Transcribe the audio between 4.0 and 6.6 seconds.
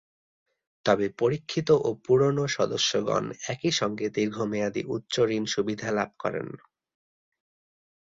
দীর্ঘ মেয়াদি উচ্চ ঋণ সুবিধা লাভ করেন।